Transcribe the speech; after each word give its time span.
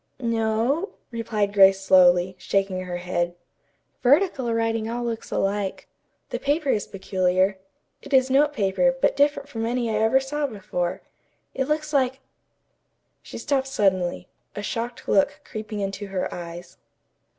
"No," 0.23 0.93
replied 1.11 1.53
Grace 1.53 1.79
slowly, 1.79 2.35
shaking 2.39 2.85
her 2.85 2.97
head. 2.97 3.35
"Vertical 4.01 4.51
writing 4.51 4.89
all 4.89 5.03
looks 5.03 5.29
alike. 5.29 5.87
The 6.31 6.39
paper 6.39 6.69
is 6.69 6.87
peculiar. 6.87 7.59
It 8.01 8.11
is 8.11 8.27
note 8.31 8.51
paper, 8.51 8.95
but 8.99 9.15
different 9.15 9.47
from 9.47 9.63
any 9.63 9.91
I 9.91 10.01
ever 10.01 10.19
saw 10.19 10.47
before. 10.47 11.03
It 11.53 11.67
looks 11.67 11.93
like" 11.93 12.19
She 13.21 13.37
stopped 13.37 13.67
suddenly, 13.67 14.27
a 14.55 14.63
shocked 14.63 15.07
look 15.07 15.41
creeping 15.43 15.81
into 15.81 16.07
her 16.07 16.33
eyes. 16.33 16.79